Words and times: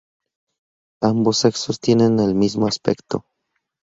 Ambos 1.03 1.37
sexos 1.37 1.79
tienen 1.79 2.19
el 2.19 2.33
mismo 2.33 2.65
aspecto. 2.65 3.23